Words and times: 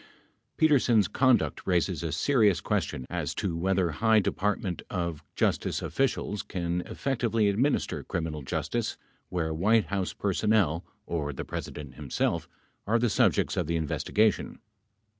Petersen's 0.57 1.07
conduct 1.07 1.61
raises 1.67 2.01
a 2.01 2.11
serious 2.11 2.59
question 2.59 3.05
as 3.11 3.35
to 3.35 3.55
whether 3.55 3.91
high 3.91 4.19
Department 4.19 4.81
of 4.89 5.21
Justice 5.35 5.79
officials 5.83 6.41
can 6.41 6.81
effectively 6.87 7.49
administer 7.49 8.01
criminal 8.03 8.41
justice 8.41 8.97
where 9.29 9.53
White 9.53 9.85
House 9.85 10.11
personnel, 10.13 10.83
or 11.05 11.31
the 11.33 11.45
President 11.45 11.93
himself, 11.93 12.49
are 12.87 12.97
the 12.97 13.11
subjects 13.11 13.55
of 13.55 13.67
the 13.67 13.75
investigation. 13.75 14.57